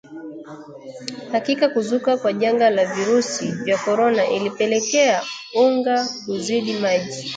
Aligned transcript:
Hakika 1.31 1.69
kuzuka 1.69 2.17
kwa 2.17 2.33
janga 2.33 2.69
la 2.69 2.85
virusi 2.85 3.51
vya 3.51 3.77
korona 3.77 4.27
ilipelekea 4.27 5.23
unga 5.55 6.07
kuzidi 6.25 6.73
maji 6.73 7.29